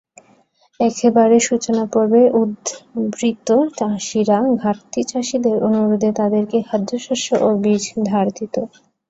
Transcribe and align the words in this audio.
একেবারে 0.79 1.35
সূচনাপর্বে 1.47 2.21
উদ্বৃত্ত 2.39 3.49
চাষিরা 3.77 4.39
ঘাটতি 4.61 5.01
চাষিদের 5.05 5.57
অনুরোধে 5.67 6.09
তাদেরকে 6.19 6.57
খাদ্যশস্য 6.67 7.27
ও 7.39 7.59
বীজ 7.63 7.83
ধার 8.05 8.27
দিত। 8.37 8.55